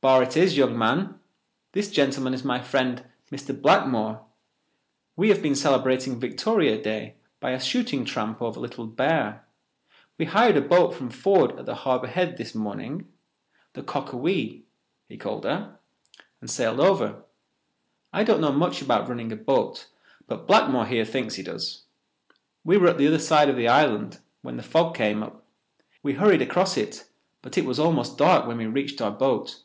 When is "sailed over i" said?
16.48-18.22